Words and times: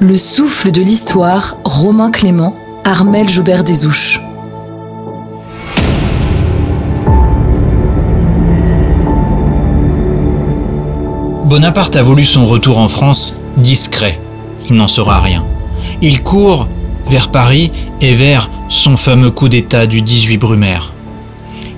Le 0.00 0.16
souffle 0.16 0.70
de 0.70 0.80
l'histoire, 0.80 1.56
Romain 1.64 2.12
Clément, 2.12 2.54
Armel 2.84 3.28
Joubert 3.28 3.64
Desouches. 3.64 4.20
Bonaparte 11.46 11.96
a 11.96 12.02
voulu 12.04 12.24
son 12.24 12.44
retour 12.44 12.78
en 12.78 12.86
France 12.86 13.40
discret. 13.56 14.20
Il 14.70 14.76
n'en 14.76 14.86
sera 14.86 15.20
rien. 15.20 15.44
Il 16.00 16.22
court 16.22 16.68
vers 17.10 17.32
Paris 17.32 17.72
et 18.00 18.14
vers 18.14 18.48
son 18.68 18.96
fameux 18.96 19.32
coup 19.32 19.48
d'État 19.48 19.86
du 19.86 20.00
18 20.00 20.36
Brumaire. 20.38 20.92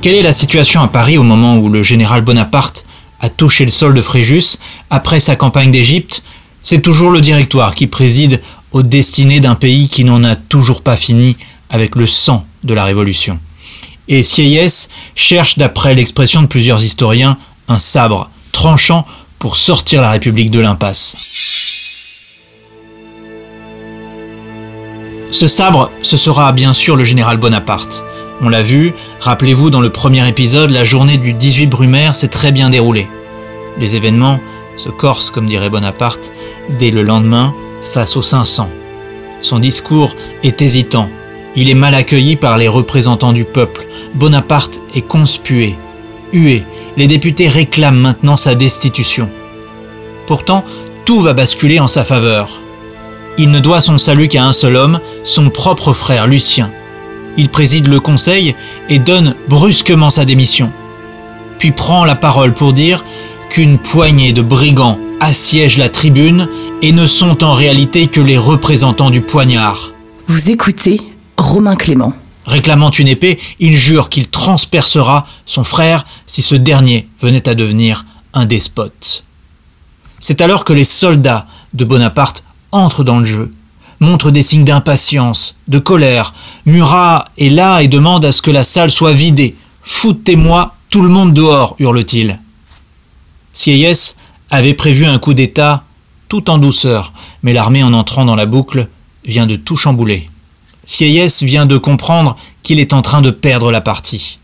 Quelle 0.00 0.14
est 0.14 0.22
la 0.22 0.32
situation 0.32 0.80
à 0.80 0.88
Paris 0.88 1.18
au 1.18 1.22
moment 1.22 1.58
où 1.58 1.68
le 1.68 1.82
général 1.82 2.22
Bonaparte 2.22 2.86
a 3.20 3.28
touché 3.28 3.66
le 3.66 3.70
sol 3.70 3.92
de 3.92 4.00
Fréjus 4.00 4.56
après 4.88 5.20
sa 5.20 5.36
campagne 5.36 5.70
d'Égypte 5.70 6.22
C'est 6.68 6.82
toujours 6.82 7.12
le 7.12 7.20
directoire 7.20 7.76
qui 7.76 7.86
préside 7.86 8.40
aux 8.72 8.82
destinées 8.82 9.38
d'un 9.38 9.54
pays 9.54 9.88
qui 9.88 10.02
n'en 10.02 10.24
a 10.24 10.34
toujours 10.34 10.82
pas 10.82 10.96
fini 10.96 11.36
avec 11.70 11.94
le 11.94 12.08
sang 12.08 12.44
de 12.64 12.74
la 12.74 12.82
Révolution. 12.82 13.38
Et 14.08 14.24
Sieyès 14.24 14.88
cherche, 15.14 15.58
d'après 15.58 15.94
l'expression 15.94 16.42
de 16.42 16.48
plusieurs 16.48 16.82
historiens, 16.82 17.38
un 17.68 17.78
sabre 17.78 18.30
tranchant 18.50 19.06
pour 19.38 19.58
sortir 19.58 20.02
la 20.02 20.10
République 20.10 20.50
de 20.50 20.58
l'impasse. 20.58 21.16
Ce 25.30 25.46
sabre, 25.46 25.92
ce 26.02 26.16
sera 26.16 26.50
bien 26.50 26.72
sûr 26.72 26.96
le 26.96 27.04
général 27.04 27.36
Bonaparte. 27.36 28.02
On 28.40 28.48
l'a 28.48 28.62
vu, 28.62 28.92
rappelez-vous 29.20 29.70
dans 29.70 29.80
le 29.80 29.90
premier 29.90 30.28
épisode, 30.28 30.70
la 30.70 30.84
journée 30.84 31.18
du 31.18 31.32
18 31.32 31.68
Brumaire 31.68 32.16
s'est 32.16 32.26
très 32.26 32.50
bien 32.50 32.70
déroulée. 32.70 33.06
Les 33.78 33.94
événements 33.94 34.40
se 34.76 34.88
corsent, 34.88 35.30
comme 35.30 35.46
dirait 35.46 35.70
Bonaparte, 35.70 36.32
dès 36.78 36.90
le 36.90 37.02
lendemain, 37.02 37.54
face 37.92 38.16
aux 38.16 38.22
500. 38.22 38.68
Son 39.42 39.58
discours 39.58 40.14
est 40.42 40.60
hésitant. 40.60 41.08
Il 41.54 41.70
est 41.70 41.74
mal 41.74 41.94
accueilli 41.94 42.36
par 42.36 42.58
les 42.58 42.68
représentants 42.68 43.32
du 43.32 43.44
peuple. 43.44 43.86
Bonaparte 44.14 44.80
est 44.94 45.06
conspué, 45.06 45.74
hué. 46.32 46.62
Les 46.96 47.06
députés 47.06 47.48
réclament 47.48 48.00
maintenant 48.00 48.36
sa 48.36 48.54
destitution. 48.54 49.28
Pourtant, 50.26 50.64
tout 51.04 51.20
va 51.20 51.32
basculer 51.32 51.78
en 51.78 51.88
sa 51.88 52.04
faveur. 52.04 52.60
Il 53.38 53.50
ne 53.50 53.60
doit 53.60 53.80
son 53.80 53.98
salut 53.98 54.28
qu'à 54.28 54.44
un 54.44 54.52
seul 54.52 54.76
homme, 54.76 55.00
son 55.24 55.50
propre 55.50 55.92
frère 55.92 56.26
Lucien. 56.26 56.70
Il 57.36 57.50
préside 57.50 57.86
le 57.86 58.00
conseil 58.00 58.54
et 58.88 58.98
donne 58.98 59.34
brusquement 59.48 60.10
sa 60.10 60.24
démission. 60.24 60.72
Puis 61.58 61.70
prend 61.70 62.04
la 62.04 62.14
parole 62.14 62.54
pour 62.54 62.72
dire 62.72 63.04
qu'une 63.56 63.78
poignée 63.78 64.34
de 64.34 64.42
brigands 64.42 64.98
assiègent 65.18 65.78
la 65.78 65.88
tribune 65.88 66.46
et 66.82 66.92
ne 66.92 67.06
sont 67.06 67.42
en 67.42 67.54
réalité 67.54 68.06
que 68.06 68.20
les 68.20 68.36
représentants 68.36 69.08
du 69.08 69.22
poignard. 69.22 69.92
Vous 70.26 70.50
écoutez 70.50 71.00
Romain 71.38 71.74
Clément. 71.74 72.12
Réclamant 72.46 72.90
une 72.90 73.08
épée, 73.08 73.38
il 73.58 73.74
jure 73.74 74.10
qu'il 74.10 74.28
transpercera 74.28 75.24
son 75.46 75.64
frère 75.64 76.04
si 76.26 76.42
ce 76.42 76.54
dernier 76.54 77.08
venait 77.22 77.48
à 77.48 77.54
devenir 77.54 78.04
un 78.34 78.44
despote. 78.44 79.24
C'est 80.20 80.42
alors 80.42 80.66
que 80.66 80.74
les 80.74 80.84
soldats 80.84 81.46
de 81.72 81.86
Bonaparte 81.86 82.44
entrent 82.72 83.04
dans 83.04 83.20
le 83.20 83.24
jeu, 83.24 83.50
montrent 84.00 84.32
des 84.32 84.42
signes 84.42 84.64
d'impatience, 84.64 85.56
de 85.66 85.78
colère. 85.78 86.34
Murat 86.66 87.24
est 87.38 87.48
là 87.48 87.80
et 87.80 87.88
demande 87.88 88.26
à 88.26 88.32
ce 88.32 88.42
que 88.42 88.50
la 88.50 88.64
salle 88.64 88.90
soit 88.90 89.14
vidée. 89.14 89.54
Foutez-moi 89.82 90.74
tout 90.90 91.00
le 91.00 91.08
monde 91.08 91.32
dehors, 91.32 91.74
hurle-t-il. 91.78 92.38
Sieyès 93.56 94.16
avait 94.50 94.74
prévu 94.74 95.06
un 95.06 95.18
coup 95.18 95.32
d'État 95.32 95.82
tout 96.28 96.50
en 96.50 96.58
douceur, 96.58 97.14
mais 97.42 97.54
l'armée 97.54 97.82
en 97.82 97.94
entrant 97.94 98.26
dans 98.26 98.36
la 98.36 98.44
boucle 98.46 98.86
vient 99.24 99.46
de 99.46 99.56
tout 99.56 99.76
chambouler. 99.76 100.28
Sieyès 100.84 101.42
vient 101.42 101.64
de 101.64 101.78
comprendre 101.78 102.36
qu'il 102.62 102.78
est 102.78 102.92
en 102.92 103.00
train 103.00 103.22
de 103.22 103.30
perdre 103.30 103.72
la 103.72 103.80
partie. 103.80 104.38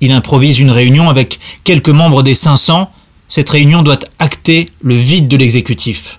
Il 0.00 0.10
improvise 0.10 0.58
une 0.58 0.70
réunion 0.70 1.10
avec 1.10 1.38
quelques 1.64 1.90
membres 1.90 2.22
des 2.22 2.34
500 2.34 2.90
cette 3.28 3.50
réunion 3.50 3.82
doit 3.82 3.98
acter 4.18 4.70
le 4.80 4.94
vide 4.94 5.28
de 5.28 5.36
l'exécutif. 5.36 6.18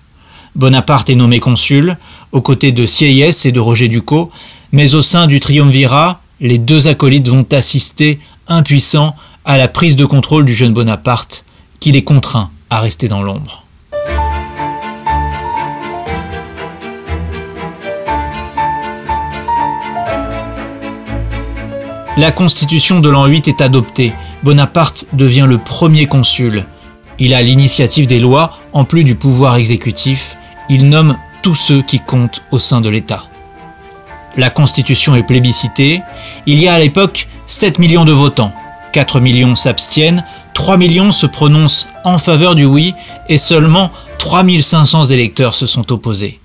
Bonaparte 0.55 1.09
est 1.09 1.15
nommé 1.15 1.39
consul, 1.39 1.97
aux 2.33 2.41
côtés 2.41 2.71
de 2.71 2.85
Sieyès 2.85 3.45
et 3.45 3.51
de 3.51 3.59
Roger 3.59 3.87
Ducos, 3.87 4.29
mais 4.71 4.93
au 4.93 5.01
sein 5.01 5.25
du 5.25 5.39
triumvirat, 5.39 6.21
les 6.39 6.57
deux 6.57 6.87
acolytes 6.87 7.29
vont 7.29 7.45
assister, 7.51 8.19
impuissants, 8.47 9.15
à 9.45 9.57
la 9.57 9.69
prise 9.69 9.95
de 9.95 10.05
contrôle 10.05 10.45
du 10.45 10.53
jeune 10.53 10.73
Bonaparte, 10.73 11.45
qui 11.79 11.91
les 11.91 12.03
contraint 12.03 12.49
à 12.69 12.79
rester 12.79 13.07
dans 13.07 13.21
l'ombre. 13.21 13.63
La 22.17 22.31
constitution 22.31 22.99
de 22.99 23.09
l'an 23.09 23.27
8 23.27 23.47
est 23.47 23.61
adoptée. 23.61 24.11
Bonaparte 24.41 25.05
devient 25.13 25.45
le 25.47 25.59
premier 25.59 26.07
consul. 26.07 26.65
Il 27.19 27.33
a 27.35 27.43
l'initiative 27.43 28.07
des 28.07 28.19
lois, 28.19 28.57
en 28.73 28.85
plus 28.85 29.03
du 29.03 29.13
pouvoir 29.13 29.55
exécutif. 29.55 30.35
Il 30.67 30.89
nomme 30.89 31.15
tous 31.43 31.53
ceux 31.53 31.83
qui 31.83 31.99
comptent 31.99 32.41
au 32.51 32.57
sein 32.57 32.81
de 32.81 32.89
l'État. 32.89 33.25
La 34.35 34.49
Constitution 34.49 35.15
est 35.15 35.23
plébiscitée. 35.23 36.01
Il 36.47 36.59
y 36.59 36.67
a 36.67 36.73
à 36.73 36.79
l'époque 36.79 37.27
7 37.45 37.77
millions 37.77 38.05
de 38.05 38.11
votants. 38.11 38.51
4 38.93 39.19
millions 39.19 39.55
s'abstiennent, 39.55 40.23
3 40.57 40.77
millions 40.77 41.11
se 41.11 41.27
prononcent 41.27 41.85
en 42.03 42.17
faveur 42.17 42.55
du 42.55 42.65
oui 42.65 42.95
et 43.29 43.37
seulement 43.37 43.91
3500 44.17 45.05
électeurs 45.05 45.53
se 45.53 45.67
sont 45.67 45.91
opposés. 45.91 46.39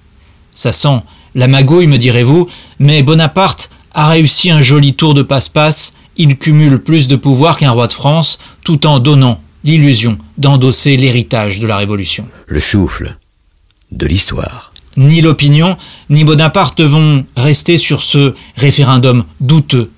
Ça 0.54 0.70
sent 0.70 1.00
la 1.34 1.48
magouille, 1.48 1.86
me 1.86 1.96
direz-vous, 1.96 2.46
mais 2.78 3.02
Bonaparte 3.02 3.70
a 3.94 4.10
réussi 4.10 4.50
un 4.50 4.60
joli 4.60 4.92
tour 4.92 5.14
de 5.14 5.22
passe-passe. 5.22 5.94
Il 6.18 6.36
cumule 6.36 6.78
plus 6.78 7.08
de 7.08 7.16
pouvoir 7.16 7.56
qu'un 7.56 7.70
roi 7.70 7.86
de 7.86 7.94
France 7.94 8.38
tout 8.64 8.86
en 8.86 8.98
donnant 8.98 9.40
l'illusion 9.64 10.18
d'endosser 10.36 10.98
l'héritage 10.98 11.58
de 11.58 11.66
la 11.66 11.78
Révolution. 11.78 12.28
Le 12.46 12.60
souffle 12.60 13.16
de 13.92 14.06
l'histoire. 14.06 14.74
Ni 14.98 15.22
l'opinion, 15.22 15.78
ni 16.10 16.24
Bonaparte 16.24 16.82
vont 16.82 17.24
rester 17.34 17.78
sur 17.78 18.02
ce 18.02 18.34
référendum 18.58 19.24
douteux. 19.40 19.90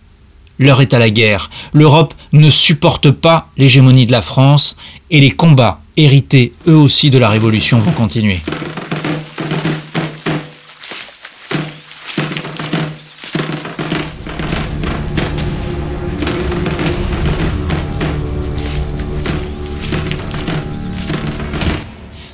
L'heure 0.59 0.81
est 0.81 0.95
à 0.95 0.99
la 0.99 1.11
guerre. 1.11 1.51
L'Europe 1.73 2.15
ne 2.33 2.51
supporte 2.51 3.11
pas 3.11 3.49
l'hégémonie 3.57 4.07
de 4.07 4.13
la 4.13 4.23
France 4.23 4.77
et 5.11 5.21
les 5.21 5.33
combats 5.33 5.81
hérités 5.97 6.53
eux 6.69 6.77
aussi 6.77 7.11
de 7.11 7.19
la 7.19 7.29
Révolution 7.29 7.79
vont 7.79 7.93
continuer. 7.93 8.41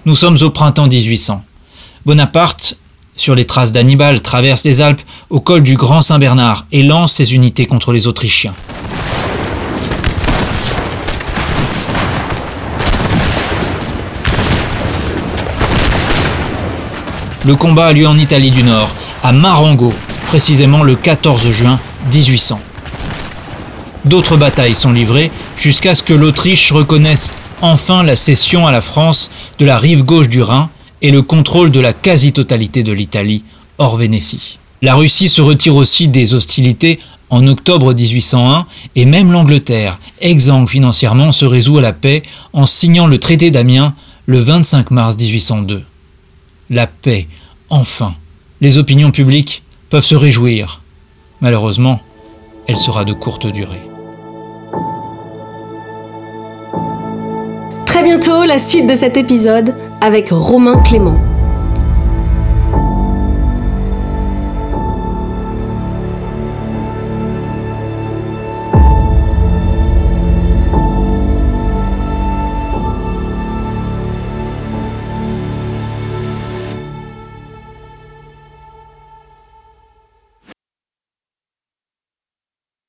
Nous 0.06 0.16
sommes 0.16 0.38
au 0.42 0.50
printemps 0.50 0.88
1800. 0.88 1.44
Bonaparte, 2.04 2.74
sur 3.16 3.34
les 3.34 3.44
traces 3.44 3.72
d'Hannibal, 3.72 4.22
traverse 4.22 4.64
les 4.64 4.80
Alpes 4.80 5.02
au 5.28 5.40
col 5.40 5.62
du 5.62 5.76
Grand 5.76 6.00
Saint-Bernard 6.00 6.66
et 6.72 6.82
lance 6.82 7.12
ses 7.12 7.34
unités 7.34 7.66
contre 7.66 7.92
les 7.92 8.06
Autrichiens. 8.06 8.54
Le 17.46 17.56
combat 17.56 17.86
a 17.86 17.92
lieu 17.92 18.06
en 18.06 18.18
Italie 18.18 18.50
du 18.50 18.62
Nord, 18.62 18.90
à 19.22 19.32
Marengo, 19.32 19.92
précisément 20.28 20.82
le 20.82 20.94
14 20.94 21.50
juin 21.50 21.80
1800. 22.12 22.60
D'autres 24.04 24.36
batailles 24.36 24.74
sont 24.74 24.92
livrées 24.92 25.30
jusqu'à 25.56 25.94
ce 25.94 26.02
que 26.02 26.14
l'Autriche 26.14 26.72
reconnaisse 26.72 27.32
enfin 27.62 28.02
la 28.02 28.16
cession 28.16 28.66
à 28.66 28.72
la 28.72 28.80
France 28.80 29.30
de 29.58 29.66
la 29.66 29.78
rive 29.78 30.04
gauche 30.04 30.28
du 30.28 30.42
Rhin 30.42 30.68
et 31.02 31.10
le 31.10 31.22
contrôle 31.22 31.70
de 31.70 31.80
la 31.80 31.92
quasi-totalité 31.92 32.82
de 32.82 32.92
l'Italie 32.92 33.44
hors 33.78 33.96
Vénétie. 33.96 34.58
La 34.82 34.94
Russie 34.94 35.28
se 35.28 35.40
retire 35.40 35.76
aussi 35.76 36.08
des 36.08 36.34
hostilités 36.34 36.98
en 37.28 37.46
octobre 37.46 37.94
1801 37.94 38.66
et 38.96 39.04
même 39.04 39.32
l'Angleterre, 39.32 39.98
exsangue 40.20 40.68
financièrement, 40.68 41.32
se 41.32 41.44
résout 41.44 41.78
à 41.78 41.82
la 41.82 41.92
paix 41.92 42.22
en 42.52 42.66
signant 42.66 43.06
le 43.06 43.18
traité 43.18 43.50
d'Amiens 43.50 43.94
le 44.26 44.40
25 44.40 44.90
mars 44.90 45.16
1802. 45.16 45.82
La 46.70 46.86
paix, 46.86 47.26
enfin. 47.68 48.14
Les 48.60 48.78
opinions 48.78 49.10
publiques 49.10 49.62
peuvent 49.88 50.04
se 50.04 50.14
réjouir. 50.14 50.82
Malheureusement, 51.40 52.00
elle 52.66 52.76
sera 52.76 53.04
de 53.04 53.12
courte 53.12 53.46
durée. 53.46 53.80
très 58.00 58.08
bientôt 58.08 58.44
la 58.44 58.58
suite 58.58 58.86
de 58.86 58.94
cet 58.94 59.18
épisode 59.18 59.74
avec 60.00 60.30
Romain 60.30 60.82
Clément. 60.82 61.29